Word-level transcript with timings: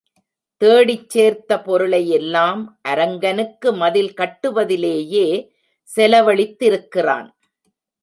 தேடிச் 0.61 1.09
சேர்த்த 1.09 1.61
பொருளை 1.61 2.09
எல்லாம், 2.09 2.79
அரங்கனுக்கு 2.89 3.73
மதில் 3.73 4.13
கட்டுவதிலேயே 4.13 5.27
செலவழித்திருக்கிறான். 5.95 7.29